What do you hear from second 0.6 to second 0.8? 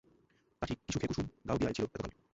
ঠিক,